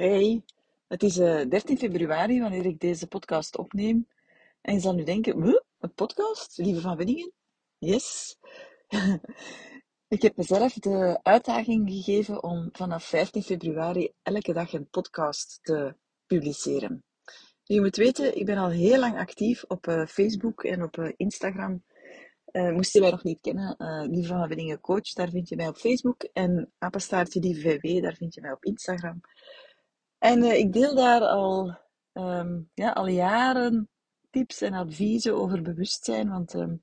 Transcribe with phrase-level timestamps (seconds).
[0.00, 0.42] Hey,
[0.88, 4.08] het is eh 13 februari wanneer ik deze podcast opneem.
[4.60, 5.60] En je zal nu denken, "Huh?
[5.78, 6.58] Een podcast?
[6.58, 7.32] Lieve van Wenningen?
[7.78, 8.36] Yes.
[10.08, 15.94] Ik heb mezelf de uitdaging gegeven om vanaf 15 februari elke dag een podcast te
[16.26, 17.04] publiceren.
[17.62, 21.12] Je moet weten, ik ben al heel lang actief op eh, Facebook en op eh,
[21.16, 21.84] Instagram.
[22.44, 25.56] Eh moest je mij nog niet kennen, eh Lieve van Wenningen Coach, daar vind je
[25.56, 26.22] mij op Facebook.
[26.22, 29.20] En Apenstaartje Lieve VW, daar vind je mij op Instagram.
[30.20, 31.78] En eh, ik deel daar al,
[32.12, 33.88] ehm, ja, al jaren
[34.30, 36.30] tips en adviezen over bewustzijn.
[36.30, 36.76] Want ehm,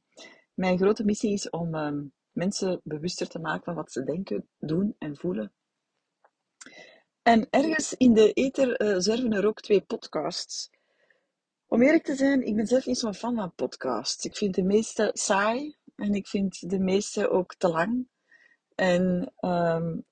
[0.53, 4.95] mijn grote missie is om ehm, mensen bewuster te maken van wat ze denken, doen
[4.97, 5.53] en voelen.
[7.21, 10.69] En ergens in de ether zwerven er ook twee podcasts.
[11.67, 14.25] Om eerlijk te zijn, ik ben zelf niet zo'n fan van podcasts.
[14.25, 18.07] Ik vind de meeste saai en ik vind de meeste ook te lang.
[18.75, 19.33] En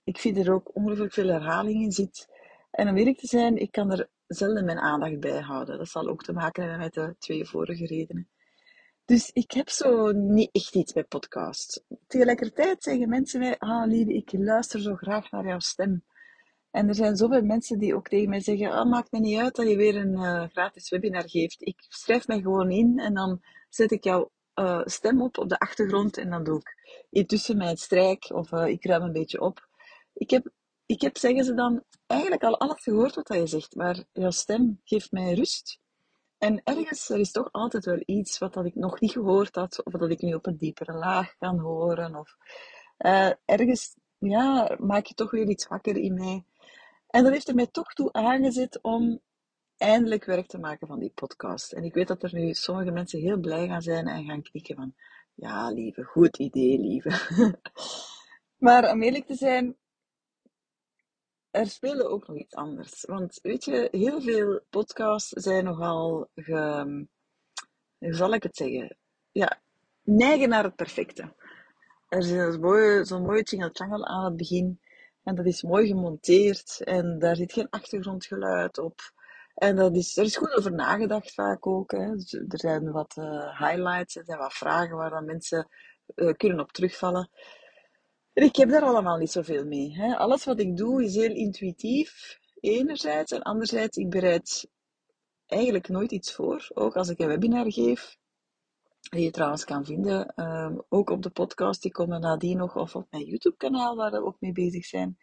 [0.04, 2.28] ik vind er ook ongelooflijk veel herhaling in zit.
[2.76, 5.78] En om eerlijk te zijn, ik kan er zelden mijn aandacht bij houden.
[5.78, 8.30] Dat zal ook te maken hebben met de twee vorige redenen.
[9.06, 11.82] Dus ik heb zo niet echt iets met podcasts.
[12.08, 16.04] Tegelijkertijd zeggen mensen mij, ah lieve, ik luister zo graag naar jouw stem.
[16.72, 19.56] En er zijn zoveel mensen die ook tegen mij zeggen, ah, maakt me niet uit
[19.56, 21.62] dat je weer een eh, gratis webinar geeft.
[21.62, 25.60] Ik schrijf mij gewoon in en dan zet ik jouw eh, stem op op de
[25.60, 26.76] achtergrond en dan doe ik
[27.10, 29.68] intussen mijn strijk of eh, ik ruim een beetje op.
[30.14, 30.52] Ik heb,
[30.86, 34.82] ik heb, zeggen ze dan, eigenlijk al alles gehoord wat je zegt, maar jouw stem
[34.84, 35.80] geeft mij rust.
[36.38, 39.84] En ergens, er is toch altijd wel iets wat dat ik nog niet gehoord had,
[39.84, 42.16] of dat ik nu op een diepere laag kan horen.
[42.16, 42.36] Of
[42.98, 46.46] eh, ergens, ja, maak je toch weer iets wakker in mij.
[47.08, 49.22] En dat heeft er mij toch toe aangezet om
[49.78, 51.72] eindelijk werk te maken van die podcast.
[51.72, 54.76] En ik weet dat er nu sommige mensen heel blij gaan zijn en gaan knikken
[54.76, 54.96] van,
[55.34, 57.12] ja, lieve, goed idee, lieve.
[58.66, 59.78] maar om eerlijk te zijn,
[61.56, 63.04] er speelde ook nog iets anders.
[63.08, 67.08] Want weet je, heel veel podcasts zijn nogal, ge,
[67.98, 68.98] hoe zal ik het zeggen?
[69.32, 69.62] Ja,
[70.04, 71.34] neigen naar het perfecte.
[72.10, 74.80] Er is zo'n mooie, jingle-jangle aan het begin.
[75.24, 76.82] En dat is mooi gemonteerd.
[76.84, 79.00] En daar zit geen achtergrondgeluid op.
[79.56, 81.92] En dat is, er is goed over nagedacht vaak ook.
[81.92, 82.12] Hè.
[82.12, 85.68] Dus er zijn wat uh, highlights, er zijn wat vragen waar dan mensen
[86.16, 87.30] uh, kunnen op terugvallen.
[88.36, 89.96] Ik heb daar allemaal niet zoveel mee.
[89.96, 90.16] Hè.
[90.16, 93.32] Alles wat ik doe is heel intuïtief, enerzijds.
[93.32, 94.68] En anderzijds, ik bereid
[95.46, 96.68] eigenlijk nooit iets voor.
[96.74, 98.18] Ook als ik een webinar geef,
[99.00, 102.96] die je trouwens kan vinden, uh, ook op de podcast, die komen nadien nog, of
[102.96, 105.18] op mijn YouTube-kanaal, waar we ook mee bezig zijn.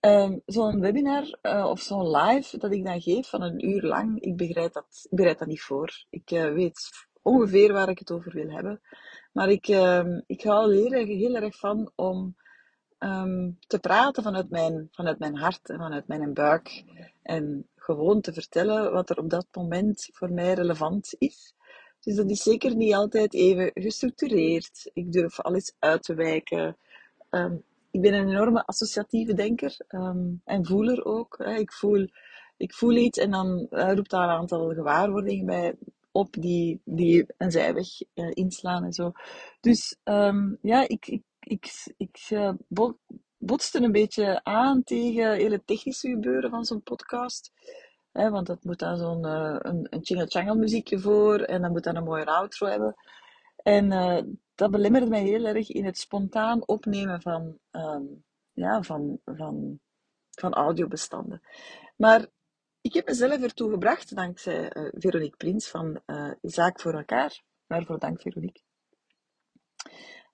[0.00, 4.20] Um, zo'n webinar uh, of zo'n live dat ik dan geef van een uur lang,
[4.20, 6.04] ik bereid dat, ik bereid dat niet voor.
[6.10, 6.90] Ik uh, weet
[7.22, 8.80] ongeveer waar ik het over wil hebben.
[9.32, 12.36] Maar ik, uh, ik hou heel erg, heel erg van om
[12.98, 16.84] um, te praten vanuit mijn, vanuit mijn hart en vanuit mijn buik.
[17.22, 21.54] En gewoon te vertellen wat er op dat moment voor mij relevant is.
[22.00, 24.90] Dus dat is zeker niet altijd even gestructureerd.
[24.92, 26.76] Ik durf alles uit te wijken.
[27.30, 29.76] Um, ik ben een enorme associatieve denker
[30.44, 31.38] en voeler ook.
[31.38, 32.08] Ik, voel,
[32.56, 35.74] ik voel iets en dan uh, roept daar een aantal gewaarwordingen bij
[36.18, 39.12] op die, die een zijweg uh, inslaan en zo.
[39.60, 42.52] Dus um, ja, ik, ik, ik, ik uh,
[43.38, 47.52] botste een beetje aan tegen hele technische gebeuren van zo'n podcast.
[48.12, 51.96] Hè, want dat moet dan zo'n uh, een, een muziekje voor en dan moet dan
[51.96, 52.94] een mooie outro hebben.
[53.56, 53.88] En
[54.54, 59.80] dat belemmerde mij heel erg in het spontaan opnemen van, um, ja, van, van,
[60.30, 61.40] van audiobestanden.
[61.96, 62.26] Maar
[62.80, 67.42] ik heb mezelf ertoe gebracht, dankzij uh, Veronique Prins van uh, Zaak voor elkaar.
[67.66, 68.62] Waarvoor dank, Veronique.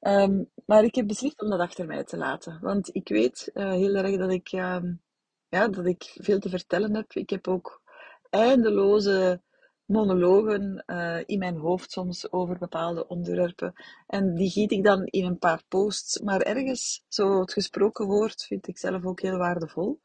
[0.01, 2.59] Um, maar ik heb beslist om dat achter mij te laten.
[2.61, 5.03] Want ik weet uh, heel erg dat ik, um,
[5.49, 7.13] ja, dat ik veel te vertellen heb.
[7.13, 7.83] Ik heb ook
[8.31, 9.43] eindeloze
[9.85, 10.85] monologen
[11.27, 13.73] in mijn hoofd soms over bepaalde onderwerpen.
[14.07, 16.21] En die giet ik dan in een paar posts.
[16.21, 20.01] Maar ergens, zo het gesproken woord, vind ik zelf ook heel waardevol.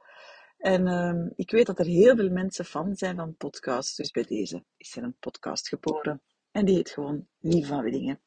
[0.59, 3.95] En uh, ik weet dat er heel veel mensen fan zijn van podcasts.
[3.95, 6.21] Dus bij deze is er een podcast geboren.
[6.51, 8.19] En die heet gewoon Lief van Widdingen.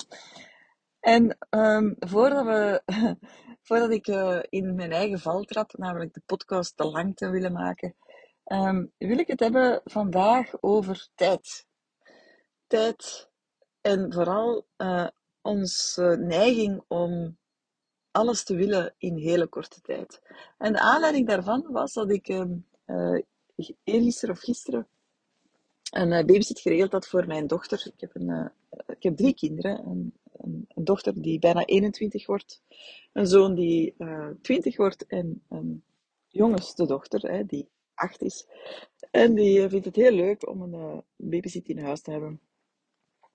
[1.01, 2.83] En um, voordat, we,
[3.67, 7.53] voordat ik uh, in mijn eigen val trap, namelijk de podcast te lang te willen
[7.53, 7.95] maken,
[8.45, 11.67] um, wil ik het hebben vandaag over tijd.
[12.67, 13.31] Tijd
[13.81, 15.09] en vooral uh,
[15.41, 17.39] onze neiging om
[18.13, 20.23] alles te willen in hele korte tijd.
[20.59, 23.19] En de aanleiding daarvan was dat ik uh,
[23.85, 24.87] eergisteren of gisteren
[25.93, 27.87] een uh, babysit geregeld had voor mijn dochter.
[27.95, 28.47] Ik heb, een, uh,
[28.87, 29.87] ik heb drie kinderen.
[29.87, 32.63] Een, een, dochter die bijna 21 wordt,
[33.13, 35.85] een zoon die uh, 20 wordt en een
[36.29, 38.47] jongste dochter hè, die acht is.
[39.11, 42.41] En die vindt het heel leuk om een babysit in huis te hebben.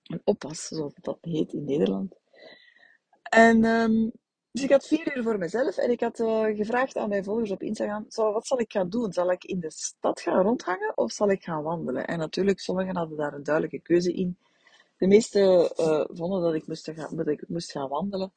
[0.02, 2.14] Een oppas, zoals dat heet in Nederland.
[3.22, 4.12] En um,
[4.58, 7.50] dus ik had vier uur voor mezelf en ik had uh, gevraagd aan mijn volgers
[7.50, 9.12] op Instagram, zo, wat zal ik gaan doen?
[9.12, 12.06] Zal ik in de stad gaan rondhangen of zal ik gaan wandelen?
[12.06, 14.38] En natuurlijk, sommigen hadden daar een duidelijke keuze in.
[14.96, 18.32] De meesten uh, vonden dat ik, moest gaan, dat ik moest gaan wandelen.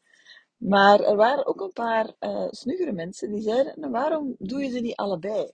[0.57, 4.69] Maar er waren ook een paar uh, snuggere mensen die zeiden, nou, waarom doe je
[4.69, 5.51] ze niet allebei?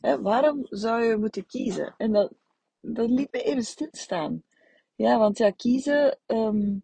[0.00, 1.94] Hè, waarom zou je moeten kiezen?
[1.96, 4.42] En dat, liet me even stilstaan.
[4.94, 6.18] Ja, want ja, kiezen...
[6.26, 6.82] Um,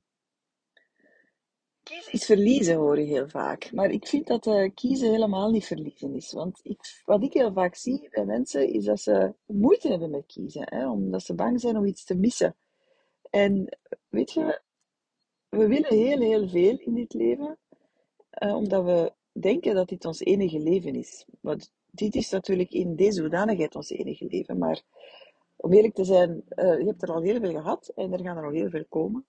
[1.87, 3.73] Kiezen is verliezen, hoor je heel vaak.
[3.73, 6.33] Maar ik vind dat uh, kiezen helemaal niet verliezen is.
[6.33, 10.27] Want ik, wat ik heel vaak zie bij mensen, is dat ze moeite hebben met
[10.27, 10.63] kiezen.
[10.65, 12.57] Hè, omdat ze bang zijn om iets te missen.
[13.31, 13.79] En
[14.09, 14.61] weet je,
[15.49, 17.59] we willen heel, heel veel in dit leven.
[18.43, 21.27] Uh, omdat we denken dat dit ons enige leven is.
[21.41, 24.59] Want dit is natuurlijk in deze hoedanigheid ons enige leven.
[24.59, 24.83] Maar
[25.57, 27.93] om eerlijk te zijn, uh, je hebt er al heel veel gehad.
[27.95, 29.27] En er gaan er nog heel veel komen.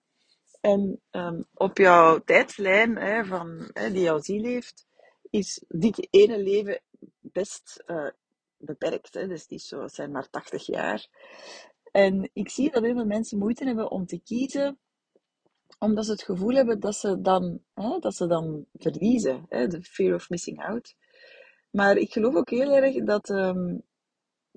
[0.60, 4.86] En um, op jouw tijdslijn hè, van, hè, die jouw ziel heeft,
[5.30, 6.80] is dit ene leven
[7.20, 8.10] best uh,
[8.56, 9.14] beperkt.
[9.14, 9.26] Hè?
[9.26, 11.06] Dus die zijn maar 80 jaar.
[11.92, 14.78] En ik zie dat heel veel mensen moeite hebben om te kiezen,
[15.78, 19.46] omdat ze het gevoel hebben dat ze dan, hè, dat ze dan verliezen.
[19.48, 20.96] De fear of missing out.
[21.70, 23.82] Maar ik geloof ook heel erg dat um,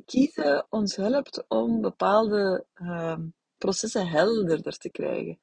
[0.05, 5.39] kiezen ons helpt om bepaalde um, processen helderder te krijgen.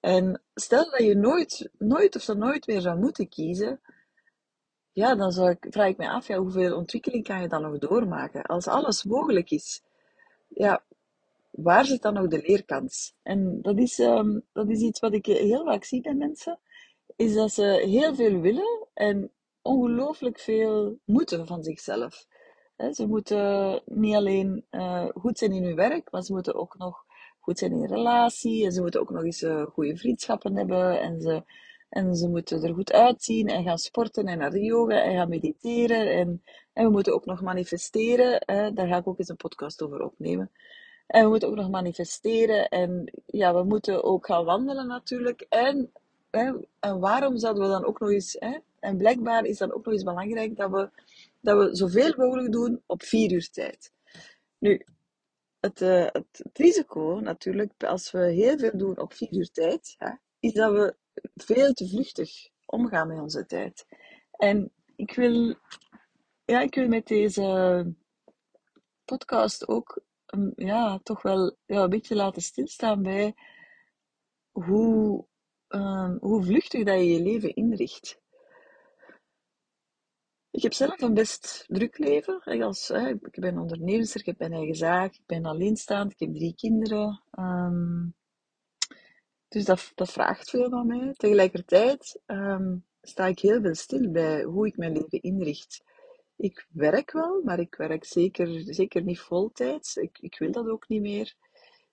[0.00, 3.80] En stel dat je nooit, nooit of dan nooit meer zou moeten kiezen,
[4.92, 7.78] ja, dan zou ik, vraag ik me af, ja, hoeveel ontwikkeling kan je dan nog
[7.78, 8.42] doormaken?
[8.42, 9.82] Als alles mogelijk is,
[10.48, 10.84] ja,
[11.50, 13.14] waar zit dan nog de leerkans?
[13.22, 16.58] En dat is, um, dat is iets wat ik heel vaak zie bij mensen,
[17.16, 19.30] is dat ze heel veel willen en
[19.62, 22.26] ongelooflijk veel moeten van zichzelf.
[22.92, 27.04] Ze moeten niet alleen uh, goed zijn in hun werk, maar ze moeten ook nog
[27.50, 28.64] goed zijn in relatie.
[28.64, 31.00] En ze moeten ook nog eens uh, goede vriendschappen hebben.
[31.00, 31.42] En ze,
[31.88, 35.28] en ze moeten er goed uitzien en gaan sporten en naar de yoga en gaan
[35.28, 36.12] mediteren.
[36.12, 36.42] En,
[36.72, 38.42] en we moeten ook nog manifesteren.
[38.46, 38.72] Hè.
[38.72, 40.50] Daar ga ik ook eens een podcast over opnemen.
[41.06, 42.68] En we moeten ook nog manifesteren.
[42.68, 45.46] En ja, we moeten ook gaan wandelen natuurlijk.
[45.48, 45.92] En,
[46.30, 48.36] hè, en waarom zouden we dan ook nog eens...
[48.38, 50.88] Hè, en blijkbaar is dan ook nog eens belangrijk dat we,
[51.40, 53.92] dat we zoveel mogelijk doen op vier uur tijd.
[54.58, 54.84] Nu,
[55.60, 59.94] het, uh, het, het, risico natuurlijk, als we heel veel doen op vier uur tijd,
[59.98, 60.10] hè,
[60.40, 60.96] is dat we
[61.34, 62.30] veel te vluchtig
[62.66, 63.86] omgaan met onze tijd.
[64.30, 65.54] En ik wil,
[66.44, 67.94] ja, ik wil met deze
[69.04, 70.02] podcast ook
[70.34, 73.34] um, ja, toch wel ja, een beetje laten stilstaan bij
[74.50, 75.26] hoe,
[75.68, 78.19] um, hoe vluchtig dat je je leven inricht.
[80.50, 82.40] Ik heb zelf een best druk leven.
[82.42, 86.34] Als, hè, ik ben ondernemer, ik heb mijn eigen zaak, ik ben alleenstaand, ik heb
[86.34, 87.22] drie kinderen.
[87.38, 88.14] Um,
[89.48, 91.12] dus dat, dat vraagt veel van mij.
[91.16, 95.84] Tegelijkertijd um, sta ik heel veel stil bij hoe ik mijn leven inricht.
[96.36, 99.96] Ik werk wel, maar ik werk zeker, zeker niet voltijds.
[99.96, 101.34] Ik, ik wil dat ook niet meer.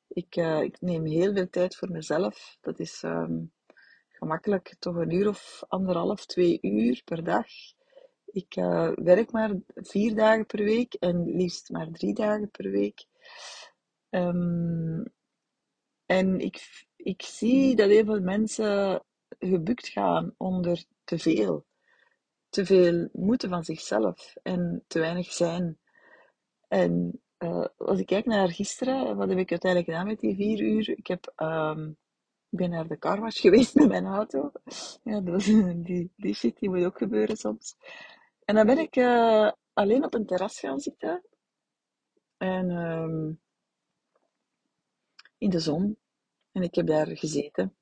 [0.08, 2.58] Ik, uh, ik neem heel veel tijd voor mezelf.
[2.62, 3.52] Dat is um,
[4.10, 7.48] gemakkelijk toch een uur of anderhalf, twee uur per dag.
[8.32, 13.06] Ik uh, werk maar vier dagen per week en liefst maar drie dagen per week.
[14.10, 15.04] Um,
[16.06, 19.04] en ik, ik zie dat heel veel mensen
[19.40, 21.66] gebukt gaan onder te veel.
[22.50, 25.78] Te veel moeten van zichzelf en te weinig zijn.
[26.68, 30.60] En uh, als ik kijk naar gisteren, wat heb ik uiteindelijk gedaan met die vier
[30.60, 30.90] uur?
[30.90, 31.98] Ik heb um,
[32.50, 34.52] ben naar de carwash geweest met mijn auto.
[35.04, 35.44] Ja, dat,
[35.76, 37.76] die, die shit die moet ook gebeuren soms.
[38.48, 41.24] En dan ben ik uh, alleen op een terras gaan zitten.
[42.38, 43.42] En um,
[45.38, 45.98] in de zon.
[46.52, 47.76] En ik heb daar gezeten.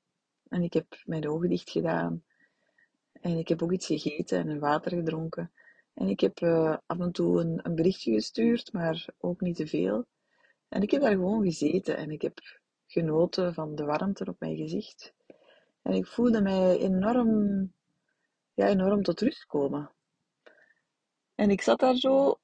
[0.48, 2.24] En ik heb mijn ogen dicht gedaan.
[3.12, 5.52] En ik heb ook iets gegeten en water gedronken.
[5.94, 9.66] En ik heb uh, af en toe een, een berichtje gestuurd, maar ook niet te
[9.66, 10.06] veel.
[10.68, 12.38] En ik heb daar gewoon gezeten en ik heb
[12.86, 15.14] genoten van de warmte op mijn gezicht.
[15.82, 17.72] En ik voelde mij enorm,
[18.54, 19.90] ja, enorm tot rust komen.
[21.36, 22.38] En ik zat daar zo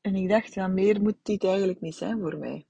[0.00, 2.66] en ik dacht, ja, meer moet dit eigenlijk niet zijn voor mij.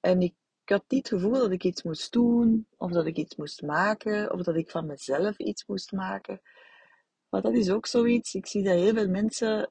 [0.00, 3.36] En ik had niet het gevoel dat ik iets moest doen, of dat ik iets
[3.36, 6.40] moest maken, of dat ik van mezelf iets moest maken.
[7.28, 8.34] Maar dat is ook zoiets.
[8.34, 9.70] Ik zie dat heel veel mensen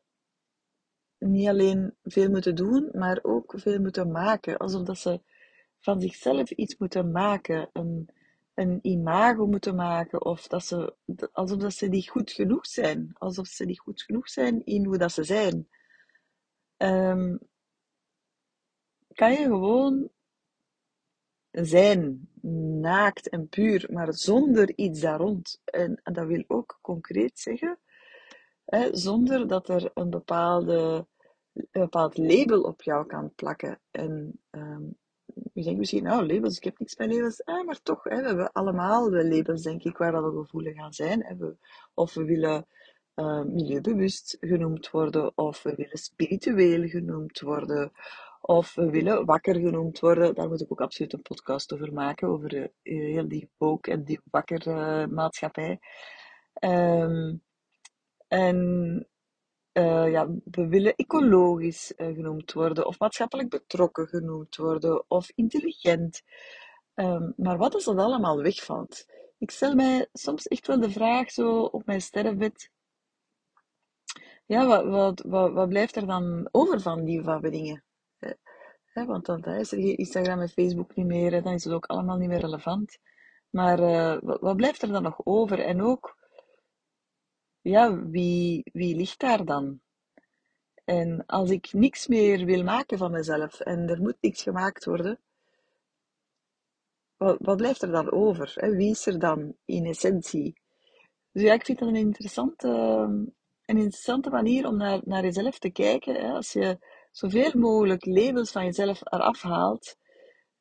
[1.17, 4.57] niet alleen veel moeten doen, maar ook veel moeten maken.
[4.57, 5.21] Alsof dat ze
[5.79, 7.69] van zichzelf iets moeten maken.
[7.73, 8.09] Een,
[8.59, 10.25] een imago moeten maken.
[10.25, 10.95] Of dat ze,
[11.31, 13.11] alsof dat ze niet goed genoeg zijn.
[13.17, 15.67] Alsof ze niet goed genoeg zijn in hoe dat ze zijn.
[16.77, 17.37] ehm,
[19.13, 20.09] kan je gewoon
[21.51, 22.29] zijn,
[22.81, 25.61] naakt en puur, maar zonder iets daar rond.
[25.65, 27.79] En, dat wil ook concreet zeggen,
[28.65, 31.07] hè, zonder dat er een bepaalde,
[31.53, 33.79] een bepaald label op jou kan plakken.
[33.91, 34.97] En um,
[35.53, 37.43] je denkt misschien, nou, labels, ik heb niks met labels.
[37.43, 40.93] Ah, maar toch, hè, we hebben allemaal wel labels, denk ik, waar we gevoelig aan
[40.93, 41.57] zijn.
[41.93, 42.67] Of we willen
[43.15, 47.91] uh, milieubewust genoemd worden, of we willen spiritueel genoemd worden,
[48.41, 50.35] of we willen wakker genoemd worden.
[50.35, 54.03] Daar moet ik ook absoluut een podcast over maken, over uh, heel die woke en
[54.03, 55.79] die wakker uh, maatschappij.
[56.59, 57.41] Um,
[58.27, 59.07] en
[59.79, 66.21] uh, ja, we willen ecologisch uh, genoemd worden, of maatschappelijk betrokken genoemd worden, of intelligent.
[66.95, 69.05] Um, maar wat als dat allemaal wegvalt?
[69.37, 72.71] Ik stel mij soms echt wel de vraag zo op mijn sterrenbed.
[74.45, 77.83] Ja, wat, wat, wat, blijft er dan over van die dingen?
[78.85, 81.85] Hè, want dan is er geen Instagram en Facebook niet meer, dan is het ook
[81.85, 82.97] allemaal niet meer relevant.
[83.49, 83.77] Maar
[84.21, 85.59] wat, wat blijft er dan nog over?
[85.59, 86.18] En ook,
[87.61, 89.81] ja, wie, wie ligt daar dan?
[90.85, 95.19] En als ik niks meer wil maken van mezelf en er moet niks gemaakt worden,
[97.17, 98.51] wat, wat blijft er dan over?
[98.55, 98.75] Hè?
[98.75, 100.61] Wie is er dan in essentie?
[101.31, 102.67] Dus ja, ik vind dat een interessante,
[103.65, 106.15] een interessante manier om naar, naar jezelf te kijken.
[106.15, 106.31] Hè?
[106.31, 106.77] Als je
[107.11, 109.97] zoveel mogelijk labels van jezelf eraf haalt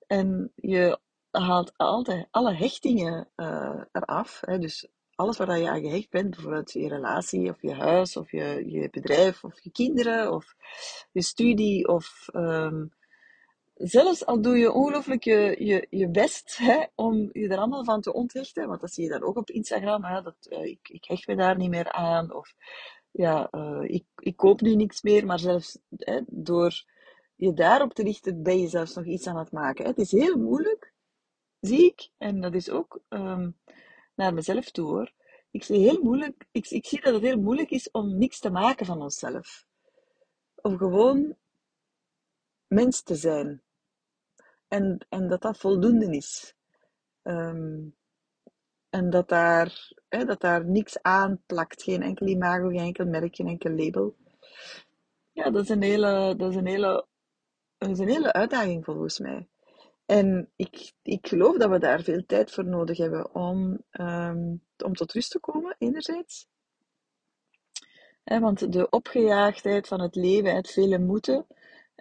[0.06, 0.98] en je
[1.30, 4.40] haalt altijd alle hechtingen uh, eraf.
[4.40, 4.58] Hè?
[4.58, 4.88] Dus
[5.18, 8.88] alles waar je aan gehecht bent, bijvoorbeeld je relatie of je huis of je, je
[8.90, 10.54] bedrijf of je kinderen of
[11.12, 12.92] je studie of um,
[13.74, 18.00] zelfs al doe je ongelooflijk je, je, je best hè, om je er allemaal van
[18.00, 21.04] te onthechten, want dat zie je dan ook op Instagram, hè, dat, uh, ik, ik
[21.04, 22.54] hecht me daar niet meer aan of
[23.10, 26.84] ja, uh, ik, ik koop nu niks meer, maar zelfs hè, door
[27.36, 29.84] je daarop te richten ben je zelfs nog iets aan het maken.
[29.84, 29.90] Hè.
[29.90, 30.92] Het is heel moeilijk,
[31.60, 33.56] zie ik, en dat is ook um,
[34.18, 35.12] naar mezelf toe hoor.
[35.50, 38.50] Ik zie, heel moeilijk, ik, ik zie dat het heel moeilijk is om niks te
[38.50, 39.66] maken van onszelf.
[40.54, 41.36] Of gewoon
[42.66, 43.62] mens te zijn.
[44.68, 46.54] En, en dat dat voldoende is.
[47.22, 47.96] Um,
[48.90, 51.82] en dat daar, hè, dat daar niks aan plakt.
[51.82, 54.16] Geen enkel imago, geen enkel merk, geen enkel label.
[55.32, 57.06] Ja, dat is een hele, dat is een hele,
[57.78, 59.48] dat is een hele uitdaging volgens mij.
[60.08, 64.94] En ik, ik geloof dat we daar veel tijd voor nodig hebben om, um, om
[64.94, 66.48] tot rust te komen, enerzijds.
[68.24, 71.46] He, want de opgejaagdheid van het leven, het vele moeten,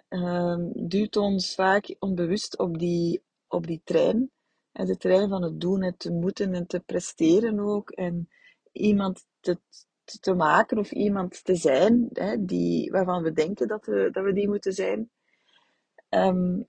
[0.08, 4.30] um, duwt ons vaak onbewust op die, op die trein.
[4.72, 7.90] En de trein van het doen, het te moeten en te presteren ook.
[7.90, 8.28] En
[8.72, 9.58] iemand te,
[10.20, 14.32] te maken of iemand te zijn hè, die, waarvan we denken dat we, dat we
[14.32, 15.10] die moeten zijn.
[16.08, 16.68] Um,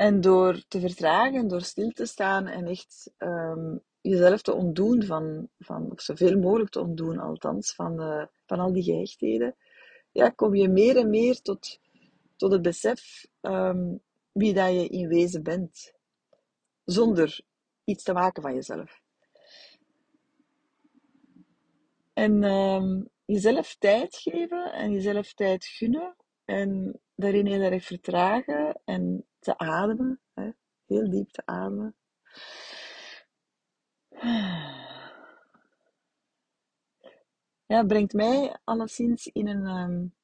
[0.00, 5.48] en door te vertragen, door stil te staan en echt um, jezelf te ontdoen van,
[5.58, 9.56] van, of zoveel mogelijk te ontdoen althans, van, uh, van al die gehechtheden,
[10.12, 11.80] ja, kom je meer en meer tot,
[12.36, 14.00] tot het besef um,
[14.32, 15.92] wie dat je in wezen bent.
[16.84, 17.40] Zonder
[17.84, 19.02] iets te maken van jezelf.
[22.12, 29.26] En um, jezelf tijd geven en jezelf tijd gunnen en daarin heel erg vertragen en
[29.38, 30.20] te ademen.
[30.34, 30.50] Hè?
[30.86, 31.94] Heel diep te ademen.
[37.66, 40.14] Ja, brengt mij alleszins in een, um,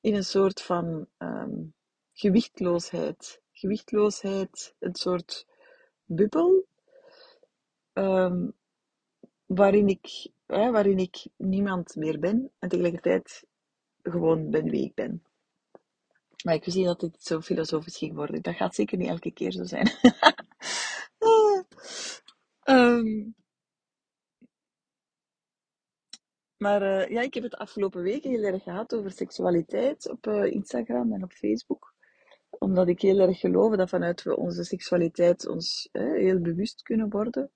[0.00, 1.74] in een soort van um,
[2.12, 3.40] gewichtloosheid.
[3.52, 5.46] Gewichtloosheid, een soort
[6.04, 6.66] bubbel.
[7.92, 8.54] Um,
[9.46, 13.46] waarin ik, waarin ik niemand meer ben en tegelijkertijd
[14.10, 15.22] gewoon ben wie ik ben.
[16.44, 18.42] Maar ik zie dat dit zo filosofisch ging worden.
[18.42, 19.90] Dat gaat zeker niet elke keer zo zijn.
[22.64, 23.34] um,
[26.64, 30.44] maar uh, ja, ik heb het afgelopen weken heel erg gehad over seksualiteit op uh,
[30.44, 31.94] Instagram en op Facebook.
[32.48, 37.10] Omdat ik heel erg geloof dat vanuit we onze seksualiteit ons uh, heel bewust kunnen
[37.10, 37.50] worden.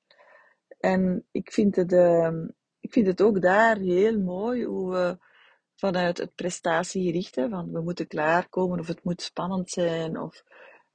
[0.79, 2.33] En ik vind het, uh,
[2.81, 5.19] ik vind het ook daar heel mooi hoe we
[5.81, 10.43] vanuit het prestatiegerichte, van we moeten klaarkomen of het moet spannend zijn of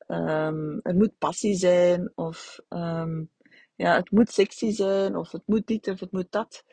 [0.08, 3.32] er moet passie zijn of um,
[3.76, 6.64] ja, het moet sexy zijn of het moet dit of het moet dat.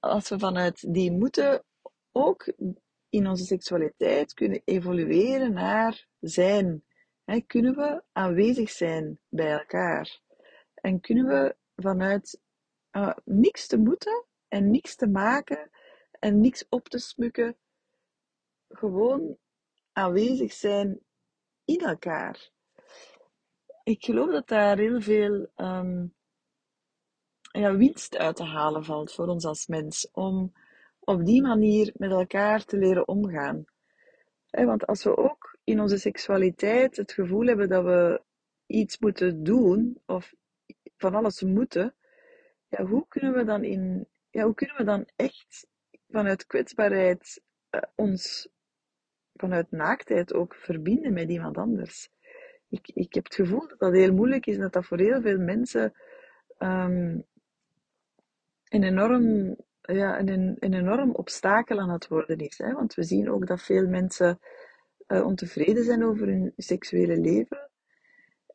[0.00, 1.64] Als we vanuit die moeten
[2.12, 2.52] ook
[3.08, 6.84] in onze seksualiteit kunnen evolueren naar zijn,
[7.46, 10.20] kunnen we aanwezig zijn bij elkaar
[10.74, 12.40] en kunnen we vanuit
[12.92, 15.70] uh, niks te moeten en niks te maken
[16.24, 17.56] en niks op te smukken,
[18.68, 19.36] gewoon
[19.92, 21.00] aanwezig zijn
[21.64, 22.50] in elkaar.
[23.82, 26.14] Ik geloof dat daar heel veel um,
[27.52, 30.08] ja, winst uit te halen valt voor ons als mens.
[30.12, 30.52] Om
[31.00, 33.64] op die manier met elkaar te leren omgaan.
[34.50, 38.22] want als we ook in onze seksualiteit het gevoel hebben dat we
[38.66, 40.34] iets moeten doen of
[40.96, 41.94] van alles moeten,
[42.68, 45.72] ja, hoe kunnen we dan in, ja, hoe kunnen we dan echt
[46.14, 48.48] vanuit kwetsbaarheid uh, ons
[49.34, 52.08] vanuit naaktheid ook verbinden met iemand anders?
[52.68, 55.20] Ik, ik heb het gevoel dat dat heel moeilijk is en dat dat voor heel
[55.20, 55.92] veel mensen
[56.58, 57.24] um,
[58.68, 62.58] een enorm, ja, een, een enorm obstakel aan het worden is.
[62.58, 62.72] Hè?
[62.72, 64.38] Want we zien ook dat veel mensen
[65.08, 67.70] uh, ontevreden zijn over hun seksuele leven.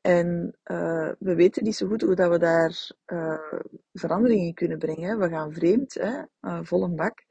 [0.01, 3.61] En uh, we weten niet zo goed hoe dat we daar uh,
[3.93, 5.19] verandering in kunnen brengen.
[5.19, 6.21] We gaan vreemd, hè?
[6.39, 7.27] Een bak.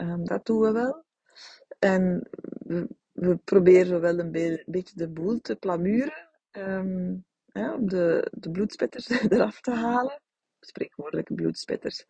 [0.00, 1.04] Um, dat doen we wel.
[1.78, 2.28] En
[2.60, 6.28] we, we proberen wel een be beetje de boel te plamuren.
[6.52, 10.20] Um, hè, om de, de bloedspetters eraf te halen.
[10.60, 12.06] Spreekwoordelijke bloedspetters.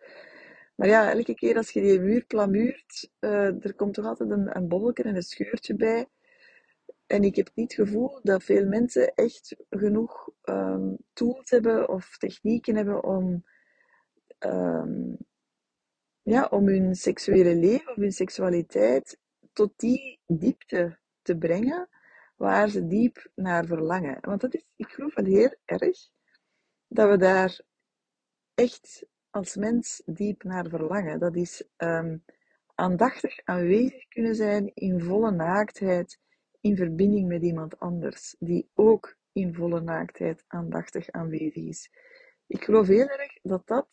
[0.74, 4.68] Maar ja, elke keer als je die muur plamuurt, er komt toch altijd een, een
[4.68, 6.06] bolletje en een scheurtje bij.
[7.06, 12.16] En ik heb niet het gevoel dat veel mensen echt genoeg um, tools hebben of
[12.18, 13.44] technieken hebben om,
[14.38, 15.16] um,
[16.30, 19.18] ja, om hun seksuele leven of hun seksualiteit
[19.52, 21.88] tot die diepte te brengen
[22.36, 24.18] waar ze diep naar verlangen.
[24.20, 25.98] Want dat is, ik geloof wel heel erg
[26.88, 27.60] dat we daar
[28.54, 31.18] echt als mens diep naar verlangen.
[31.18, 32.24] Dat is um,
[32.74, 36.18] aandachtig aanwezig kunnen zijn in volle naaktheid
[36.60, 41.90] in verbinding met iemand anders, die ook in volle naaktheid aandachtig aanwezig is.
[42.46, 43.88] Ik geloof heel erg dat dat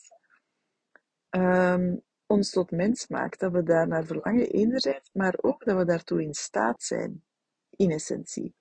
[1.30, 5.86] um, ons tot mens maakt, dat we daar naar verlangen enerzijds, maar ook dat we
[5.86, 7.24] daartoe in staat zijn,
[7.76, 8.56] in essentie.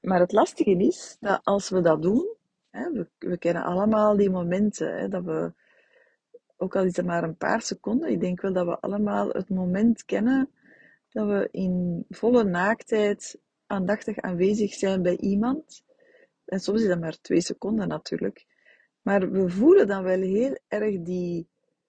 [0.00, 2.36] Maar het lastige is dat als we dat doen,
[2.70, 5.52] hè, we, kennen allemaal die momenten hè, dat we,
[6.56, 9.48] ook al is het maar een paar seconden, ik denk wel dat we allemaal het
[9.48, 10.50] moment kennen
[11.14, 15.82] dat we in volle naaktheid aandachtig aanwezig zijn bij iemand.
[16.44, 18.46] En soms is dat maar twee seconden natuurlijk.
[19.04, 21.48] Maar we voelen dan wel heel erg die,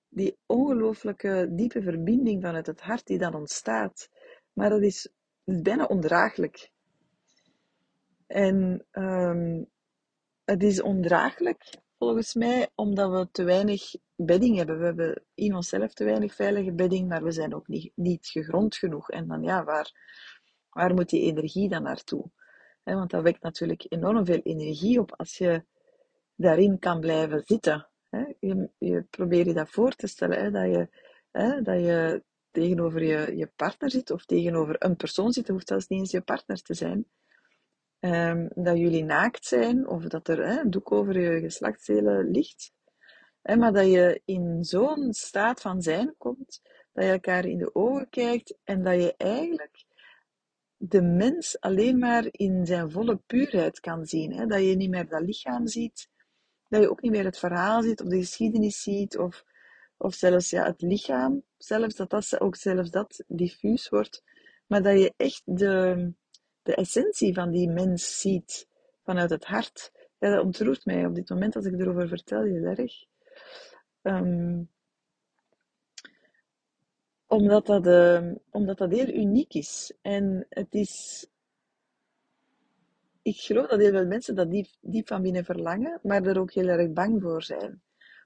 [0.09, 4.09] die ongelooflijke diepe verbinding vanuit het hart die dan ontstaat.
[4.53, 5.09] Maar dat is,
[5.43, 6.71] bijna ondraaglijk.
[8.27, 9.69] En um,
[10.45, 14.79] het is ondraaglijk volgens mij omdat we te weinig bedding hebben.
[14.79, 18.75] We hebben in onszelf te weinig veilige bedding, maar we zijn ook niet, niet gegrond
[18.75, 19.09] genoeg.
[19.09, 19.91] En dan ja, waar,
[20.69, 22.29] waar moet die energie dan naartoe?
[22.83, 25.65] Want dat wekt natuurlijk enorm veel energie op als je
[26.35, 27.87] daarin kan blijven zitten.
[28.39, 30.89] Je, je probeert je dat voor te stellen, dat, je,
[31.63, 35.99] dat je tegenover je, je partner zit of tegenover een persoon zit, hoeft zelfs niet
[35.99, 37.05] eens je partner te zijn.
[37.99, 42.71] Um, dat jullie naakt zijn of dat er hè, een doek over je geslachtsdelen ligt.
[43.41, 46.61] Hè, maar dat je in zo'n staat van zijn komt,
[46.93, 49.85] dat je elkaar in de ogen kijkt en dat je eigenlijk
[50.77, 54.33] de mens alleen maar in zijn volle puurheid kan zien.
[54.33, 54.45] Hè?
[54.45, 56.09] Dat je niet meer dat lichaam ziet,
[56.69, 59.45] dat je ook niet meer het verhaal ziet of de geschiedenis ziet of,
[59.97, 64.23] of zelfs ja, het lichaam, zelfs dat, dat ook zelfs dat diffuus wordt,
[64.67, 66.11] maar dat je echt de,
[66.61, 68.67] de essentie van die mens ziet
[69.03, 69.91] vanuit het hart.
[70.19, 73.05] Ja, dat ontroert mij op dit moment als ik erover vertel heel erg.
[74.01, 74.69] Um,
[77.27, 79.93] omdat, dat, uh, omdat dat heel uniek is.
[80.01, 81.27] En het is.
[83.25, 86.51] Ik geloof dat heel veel mensen dat diep, diep van binnen verlangen, maar er ook
[86.51, 87.81] heel erg bang voor zijn.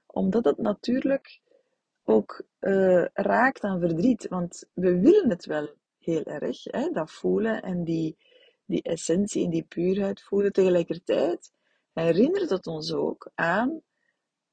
[0.06, 1.40] Omdat het natuurlijk
[2.04, 4.28] ook uh, raakt aan verdriet.
[4.28, 8.16] Want we willen het wel heel erg, hè, dat voelen en die,
[8.64, 10.52] die essentie en die puurheid voelen.
[10.52, 11.52] Tegelijkertijd
[11.92, 13.82] herinnert het ons ook aan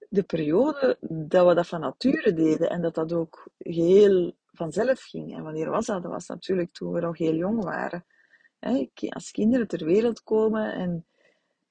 [0.09, 5.35] de periode dat we dat van nature deden en dat dat ook geheel vanzelf ging.
[5.35, 6.03] En wanneer was dat?
[6.03, 8.05] Dat was natuurlijk toen we nog heel jong waren.
[9.09, 11.05] Als kinderen ter wereld komen en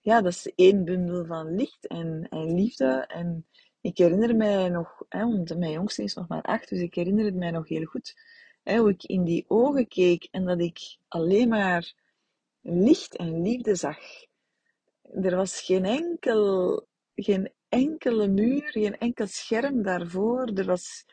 [0.01, 3.05] ja, dat is één bundel van licht en, en liefde.
[3.07, 3.46] En
[3.81, 7.25] ik herinner mij nog, hè, want mijn jongste is nog maar acht, dus ik herinner
[7.25, 8.16] het mij nog heel goed.
[8.62, 11.94] Hè, hoe ik in die ogen keek en dat ik alleen maar
[12.61, 13.99] licht en liefde zag.
[15.22, 20.51] Er was geen enkel, geen enkele muur, geen enkel scherm daarvoor.
[20.55, 21.05] Er was,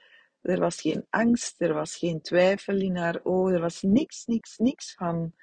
[0.42, 3.54] er was geen angst, er was geen twijfel in haar ogen.
[3.54, 5.34] Er was niks, niks, niks van,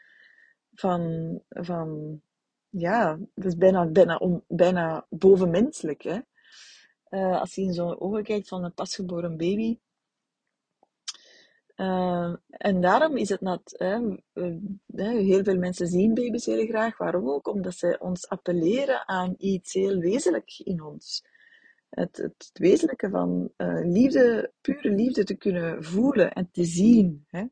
[0.81, 2.21] van, van
[2.69, 6.03] ja, dat is bijna, bijna, bijna bovenmenselijk.
[6.03, 6.19] Hè?
[7.11, 9.79] Uh, als je in zo'n ogen kijkt van een pasgeboren baby,
[11.81, 13.99] Uh, en daarom is het net, hè,
[15.11, 16.99] heel veel mensen zien baby's heel graag.
[16.99, 17.49] Waarom ook?
[17.49, 21.25] Omdat ze ons appelleren aan iets heel wezenlijk in ons.
[21.91, 27.25] Het, het, wezenlijke van uh, liefde, pure liefde te kunnen voelen en te zien.
[27.29, 27.45] Hè.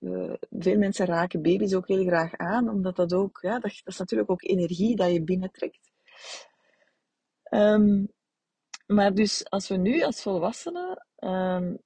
[0.00, 3.92] Uh, veel mensen raken baby's ook heel graag aan, omdat dat ook, ja, dat, dat
[3.92, 5.92] is natuurlijk ook energie dat je binnentrekt.
[7.50, 8.08] Um,
[8.86, 11.78] maar dus als we nu als volwassenen um,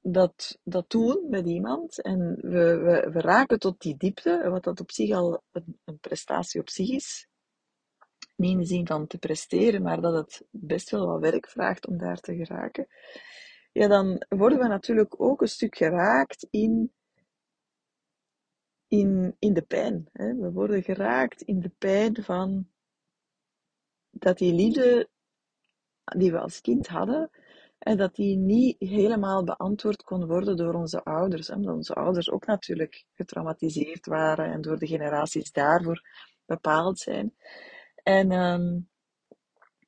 [0.00, 4.80] dat, dat doen met iemand en we, we, we raken tot die diepte, wat dat
[4.80, 7.28] op zich al een, een prestatie op zich is,
[8.36, 11.86] niet in de zin van te presteren, maar dat het best wel wat werk vraagt
[11.86, 12.86] om daar te geraken,
[13.72, 16.92] ja, dan worden we natuurlijk ook een stuk geraakt in,
[18.90, 20.08] in, in de pijn.
[20.12, 20.34] Hè?
[20.34, 22.68] We worden geraakt in de pijn van
[24.10, 25.08] dat die liefde
[26.04, 27.30] die we als kind hadden,
[27.78, 31.50] en dat die niet helemaal beantwoord kon worden door onze ouders.
[31.50, 36.06] Omdat onze ouders ook natuurlijk getraumatiseerd waren en door de generaties daarvoor
[36.46, 37.34] bepaald zijn.
[38.02, 38.88] En um,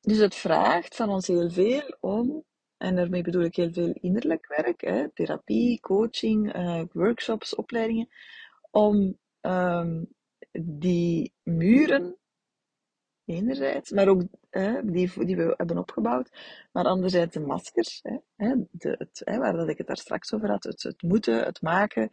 [0.00, 2.44] dus het vraagt van ons heel veel om,
[2.76, 8.08] en daarmee bedoel ik heel veel innerlijk werk, hè, therapie, coaching, uh, workshops, opleidingen,
[8.72, 10.08] om um,
[10.52, 12.16] die muren
[13.24, 16.30] enerzijds, maar ook hè, die, die we hebben opgebouwd,
[16.72, 18.02] maar anderzijds de maskers,
[18.37, 21.44] hè, de, het, hè, waar dat ik het daar straks over had, het, het moeten,
[21.44, 22.11] het maken,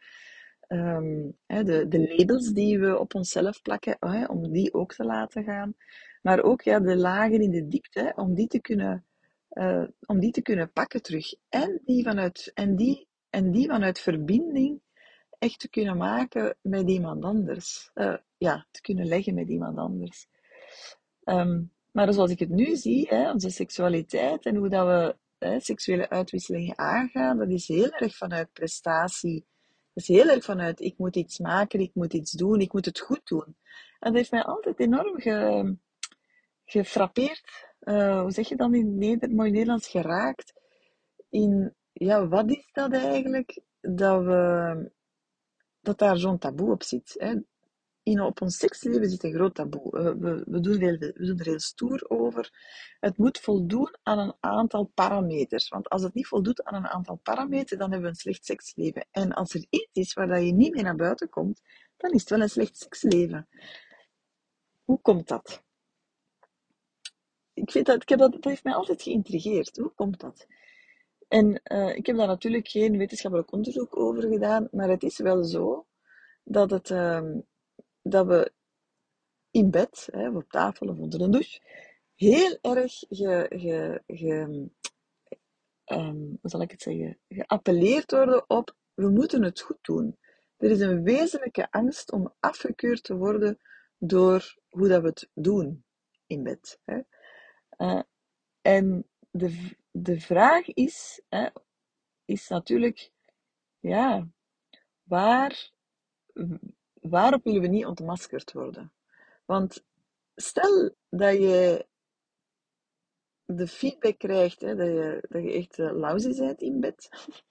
[0.67, 5.04] um, hè, de, de labels die we op onszelf plakken, hè, om die ook te
[5.04, 5.76] laten gaan,
[6.22, 9.06] maar ook ja, de lagen in de diepte, om die te kunnen,
[9.50, 11.34] uh, om die te kunnen pakken terug.
[11.50, 14.82] En die vanuit, en die, en die vanuit verbinding
[15.39, 17.91] echt te kunnen maken met iemand anders.
[17.95, 20.28] Uh, ja, te kunnen leggen met iemand anders.
[21.23, 25.60] Um, maar zoals ik het nu zie, hè, onze seksualiteit en hoe dat we hè,
[25.60, 29.45] seksuele uitwisselingen aangaan, dat is heel erg vanuit prestatie.
[29.93, 32.86] Dat is heel erg vanuit ik moet iets maken, ik moet iets doen, ik moet
[32.86, 33.56] het goed doen.
[33.99, 35.75] En dat heeft mij altijd enorm ge,
[36.65, 37.67] gefrappeerd.
[37.82, 40.54] Uh, hoe zeg je dan in Neder mooi Nederlands geraakt?
[41.30, 44.91] In ja, wat is dat eigenlijk dat we
[45.89, 47.15] dat daar zo'n taboe op zit?
[47.17, 47.36] Hè?
[48.10, 50.15] in, op ons seksleven zit een groot taboe.
[50.19, 52.52] We, we, doen heel, we er heel stoer over.
[52.99, 55.69] Het moet voldoen aan een aantal parameters.
[55.69, 59.08] Want als het niet voldoet aan een aantal parameters, dan hebben we een slecht seksleven.
[59.12, 61.62] En als er iets is waar je niet mee naar buiten komt,
[61.97, 63.47] dan is het wel een slecht seksleven.
[64.84, 65.63] Hoe komt dat?
[67.54, 69.78] Ik vind dat, ik heb dat, dat heeft mij altijd geïntrigeerd.
[69.78, 70.47] Hoe komt dat?
[71.30, 75.44] En uh, ik heb daar natuurlijk geen wetenschappelijk onderzoek over gedaan, maar het is wel
[75.44, 75.86] zo
[76.44, 77.32] dat het, uh,
[78.02, 78.54] dat we
[79.52, 81.62] in bed, hè, op tafel of onder een douche,
[82.15, 84.70] heel erg ge, ge, ge,
[85.86, 90.18] um, hoe zal ik het zeggen, geappelleerd worden op we moeten het goed doen.
[90.58, 93.60] Er is een wezenlijke angst om afgekeurd te worden
[93.98, 95.84] door hoe dat we het doen
[96.28, 96.80] in bed.
[96.86, 97.00] Hè.
[97.78, 98.02] Uh,
[98.62, 101.48] en de, de vraag is, hè,
[102.26, 103.12] is natuurlijk,
[103.80, 104.28] ja,
[105.04, 105.72] waar
[107.02, 108.94] waarop willen we niet ontmaskerd worden?
[109.46, 109.84] Want
[110.36, 111.88] stel dat je
[113.46, 117.10] de feedback krijgt hè, dat, je, dat je echt uh, lousy bent in bed.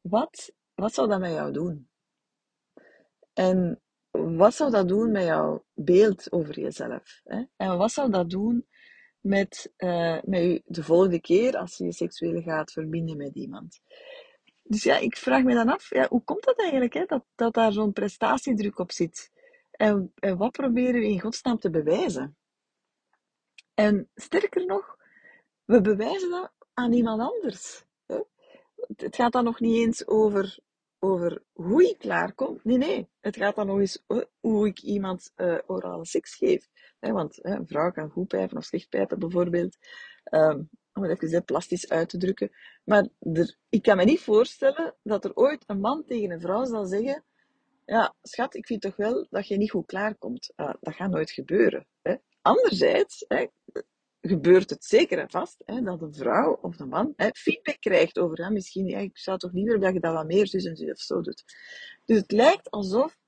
[0.00, 1.88] Wat, wat zou dat met jou doen?
[3.32, 7.20] En wat zou dat doen met jouw beeld over jezelf?
[7.24, 7.42] Hè?
[7.56, 8.66] En wat zou dat doen
[9.20, 13.80] met, uh, met je de volgende keer als je je seksuele gaat verbinden met iemand?
[14.62, 17.54] Dus ja, ik vraag me dan af, ja, hoe komt dat eigenlijk, hè, dat, dat
[17.54, 19.30] daar zo'n prestatiedruk op zit?
[19.70, 22.36] En, en wat proberen we in godsnaam te bewijzen?
[23.74, 24.96] En sterker nog,
[25.64, 27.84] we bewijzen dat aan iemand anders.
[28.06, 28.20] Hè?
[28.96, 30.58] Het gaat dan nog niet eens over,
[30.98, 32.60] over hoe ik klaarkom.
[32.62, 33.08] Nee, nee.
[33.20, 34.04] Het gaat dan nog eens
[34.40, 36.68] hoe ik iemand uh, orale seks geef.
[36.98, 37.12] Hè?
[37.12, 39.76] Want hè, een vrouw kan goed pijpen of slecht pijpen bijvoorbeeld.
[40.30, 42.50] Um, om het even plastisch uit te drukken.
[42.84, 46.64] Maar er, ik kan me niet voorstellen dat er ooit een man tegen een vrouw
[46.64, 47.24] zal zeggen:
[47.84, 50.52] Ja, schat, ik vind toch wel dat je niet goed klaarkomt.
[50.56, 51.86] Uh, dat gaat nooit gebeuren.
[52.02, 52.14] Hè.
[52.42, 53.46] Anderzijds hè,
[54.20, 58.18] gebeurt het zeker en vast hè, dat een vrouw of een man hè, feedback krijgt
[58.18, 61.00] over: ja, misschien, ik zou toch liever dat je dat wat meer zus en of
[61.00, 61.44] zo doet.
[62.04, 63.18] Dus het lijkt alsof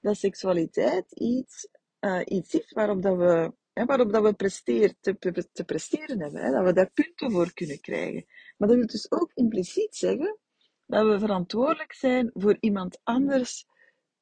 [0.00, 1.68] dat seksualiteit iets,
[2.00, 5.18] uh, iets is waarop dat we hè, waarop dat we presteer, te,
[5.52, 8.24] te presteren hebben, hè, dat we daar punten voor kunnen krijgen.
[8.56, 10.38] Maar dat wil dus ook impliciet zeggen
[10.86, 13.66] dat we verantwoordelijk zijn voor iemand anders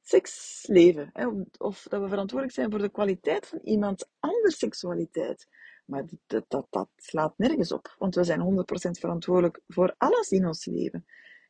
[0.02, 1.10] seksleven.
[1.12, 1.26] Hè,
[1.58, 5.46] of dat we verantwoordelijk zijn voor de kwaliteit van iemand anders seksualiteit.
[5.88, 10.46] Maar dat, dat, dat slaat nergens op, want we zijn 100% verantwoordelijk voor alles in
[10.46, 11.06] ons leven.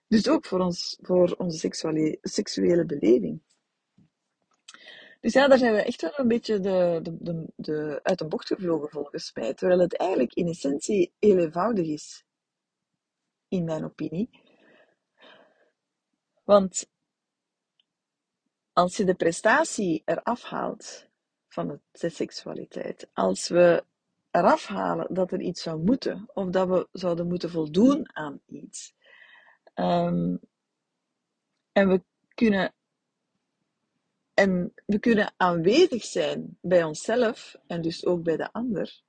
[0.07, 3.41] Dus ook voor, ons, voor onze seksuele, seksuele beleving.
[5.21, 8.27] Dus ja, daar zijn we echt wel een beetje de, de, de, de, uit de
[8.27, 9.55] bocht gevlogen volgens mij.
[9.55, 12.25] Terwijl het eigenlijk in essentie heel eenvoudig is.
[13.49, 14.31] In mijn opinie.
[16.45, 16.89] Want
[18.73, 21.09] als je de prestatie eraf haalt
[21.49, 23.85] van de seksualiteit, als we
[24.31, 28.95] eraf halen dat er iets zou moeten, of dat we zouden moeten voldoen aan iets,
[29.75, 30.37] ehm,
[31.73, 32.03] en we
[32.35, 32.73] kunnen
[34.35, 39.03] en we kunnen aanwezig zijn bij onszelf en dus ook bij de ander,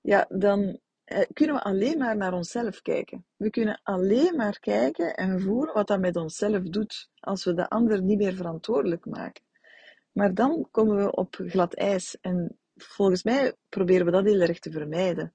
[0.00, 3.26] ja, dan eh, kunnen we alleen maar naar onszelf kijken.
[3.36, 7.68] We kunnen alleen maar kijken en voelen wat dat met onszelf doet als we de
[7.68, 9.44] ander niet meer verantwoordelijk maken.
[10.12, 14.58] Maar dan komen we op glad ijs en volgens mij proberen we dat heel erg
[14.58, 15.34] te vermijden.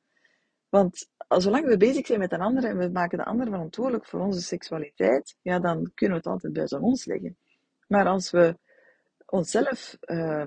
[0.69, 4.19] Want zolang we bezig zijn met een ander en we maken de ander verantwoordelijk voor
[4.19, 7.37] onze seksualiteit, ja, dan kunnen we het altijd bij ons leggen.
[7.87, 8.57] Maar als we
[9.25, 10.45] onszelf uh,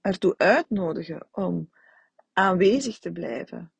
[0.00, 1.70] ertoe uitnodigen om
[2.32, 3.72] aanwezig te blijven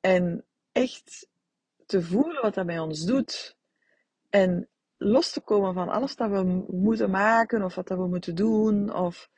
[0.00, 1.28] en echt
[1.86, 3.56] te voelen wat dat bij ons doet
[4.30, 8.34] en los te komen van alles dat we moeten maken of wat dat we moeten
[8.34, 9.30] doen of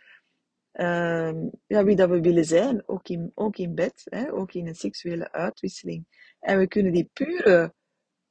[0.73, 1.33] uh,
[1.67, 4.75] ja, wie dat we willen zijn, ook in, ook in bed, hè, ook in een
[4.75, 6.07] seksuele uitwisseling.
[6.41, 7.75] En we kunnen die pure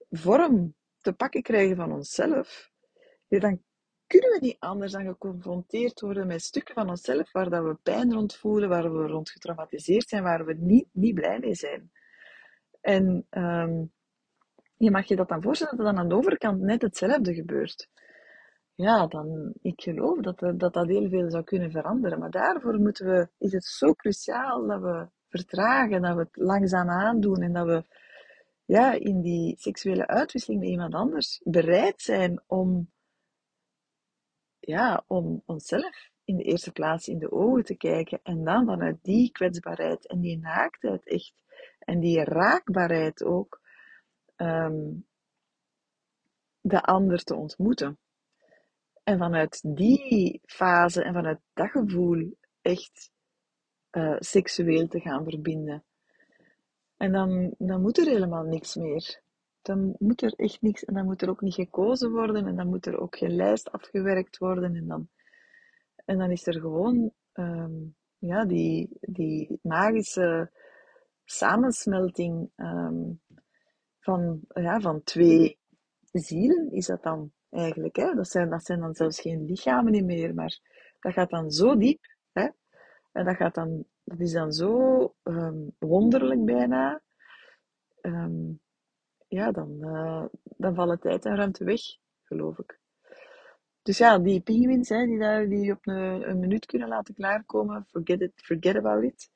[0.09, 2.71] vorm te pakken krijgen van onszelf,
[3.27, 3.63] dan
[4.07, 8.13] kunnen we niet anders dan geconfronteerd worden met stukken van onszelf waar dat we pijn
[8.13, 11.91] rond voelen, waar we rond getraumatiseerd zijn, waar we niet, niet blij mee zijn.
[12.81, 13.91] En um,
[14.77, 17.89] je mag je dat dan voorstellen dat dan aan de overkant net hetzelfde gebeurt.
[18.79, 22.19] Ja, dan, ik geloof dat, dat dat heel veel zou kunnen veranderen.
[22.19, 26.89] Maar daarvoor moeten we, is het zo cruciaal dat we vertragen, dat we het langzaam
[26.89, 27.83] aandoen en dat we
[28.65, 32.91] ja, in die seksuele uitwisseling met iemand anders bereid zijn om
[34.59, 38.97] ja, om onszelf in de eerste plaats in de ogen te kijken en dan vanuit
[39.01, 41.33] die kwetsbaarheid en die naaktheid echt
[41.79, 43.61] en die raakbaarheid ook
[44.35, 45.07] um,
[46.61, 47.97] de ander te ontmoeten.
[49.09, 53.11] En vanuit die fase en vanuit dat gevoel echt
[53.91, 55.83] uh, seksueel te gaan verbinden.
[56.97, 59.21] En dan, dan moet er helemaal niks meer
[59.61, 62.67] dan moet er echt niks, en dan moet er ook niet gekozen worden, en dan
[62.67, 65.09] moet er ook geen lijst afgewerkt worden, en dan,
[66.05, 70.51] en dan is er gewoon um, ja, die, die magische
[71.25, 73.21] samensmelting um,
[73.99, 75.57] van, ja, van twee
[76.11, 77.95] zielen, is dat dan eigenlijk.
[77.95, 78.13] Hè?
[78.13, 80.59] Dat, zijn, dat zijn dan zelfs geen lichamen meer, maar
[80.99, 82.47] dat gaat dan zo diep, hè?
[83.11, 87.01] en dat, gaat dan, dat is dan zo um, wonderlijk bijna.
[88.01, 88.59] Um,
[89.27, 91.81] ja, dan, uh, dan vallen tijd en ruimte weg,
[92.23, 92.79] geloof ik.
[93.81, 98.31] Dus ja, die pinguïns die, die op een, een minuut kunnen laten klaarkomen, forget, it,
[98.35, 99.29] forget about it.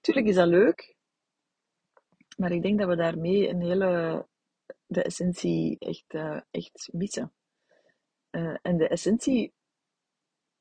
[0.00, 0.96] Tuurlijk is dat leuk,
[2.36, 4.26] maar ik denk dat we daarmee een hele,
[4.88, 7.32] de essentie echt, uh, echt missen.
[8.30, 9.52] Uh, en de essentie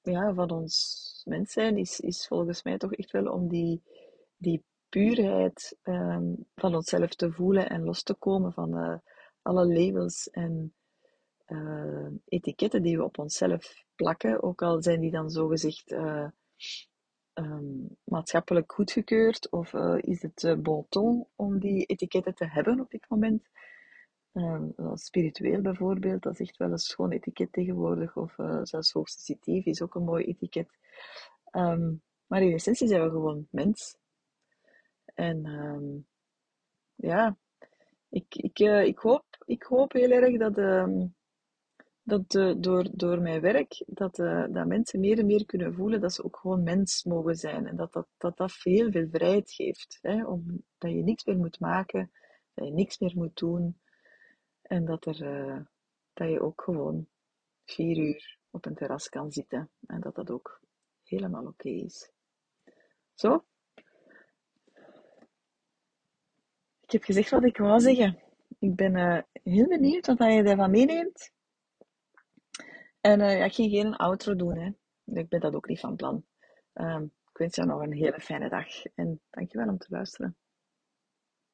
[0.02, 3.82] ja, van ons mens zijn is, is volgens mij toch echt wel om die,
[4.38, 8.98] die puurheid um, van onszelf te voelen en los te komen van uh,
[9.42, 10.72] alle labels en
[12.26, 16.28] etiketten die we op onszelf plakken, ook al zijn die dan zogezegd uh,
[18.04, 23.50] maatschappelijk goedgekeurd, of is het bon ton om die etiketten te hebben op dit moment.
[24.38, 29.82] Um, spiritueel bijvoorbeeld, dat is echt wel een schoon etiket tegenwoordig, of zelfs hoogsensitief is
[29.82, 30.70] ook een mooi etiket.
[31.52, 33.98] Um, maar in essentie zijn we gewoon mens.
[35.06, 36.08] En um,
[36.96, 37.38] ja,
[38.10, 40.56] ik, ik, uh, ik, hoop, ik hoop heel erg dat,
[42.04, 46.02] dat uh, door, door mijn werk, dat, uh, dat mensen meer en meer kunnen voelen
[46.02, 47.68] dat ze ook gewoon mens mogen zijn.
[47.68, 49.98] En dat dat, dat, dat veel, veel vrijheid geeft.
[50.02, 50.26] Hè?
[50.26, 52.12] Om, dat je niks meer moet maken,
[52.54, 53.78] dat je niks meer moet doen.
[54.68, 55.18] En dat, er,
[56.14, 57.08] dat je ook gewoon
[57.66, 59.70] vier uur op een terras kan zitten.
[59.88, 60.62] En dat dat ook
[61.04, 62.12] helemaal oké is.
[63.14, 63.46] Zo,
[66.88, 68.20] Ik heb gezegd wat ik wou zeggen.
[68.60, 71.32] Ik ben uh, heel benieuwd wat je daarvan meeneemt.
[73.02, 74.58] En uh, ik ging geen outro doen.
[74.58, 74.72] Hè.
[75.20, 76.26] Ik ben dat ook niet van plan.
[76.74, 78.86] Um, ik wens jou nog een hele fijne dag.
[78.96, 80.36] En dankjewel om te luisteren.